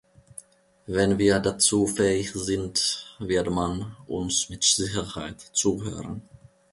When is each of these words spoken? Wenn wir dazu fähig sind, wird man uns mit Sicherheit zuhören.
Wenn 0.87 1.19
wir 1.19 1.37
dazu 1.39 1.85
fähig 1.85 2.31
sind, 2.33 3.15
wird 3.19 3.51
man 3.51 3.95
uns 4.07 4.49
mit 4.49 4.63
Sicherheit 4.63 5.39
zuhören. 5.53 6.23